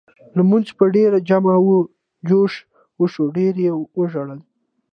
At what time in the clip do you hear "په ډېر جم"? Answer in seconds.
0.77-1.43